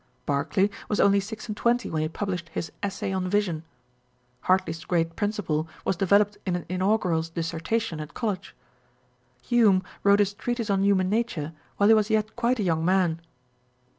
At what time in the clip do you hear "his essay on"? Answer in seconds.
2.49-3.29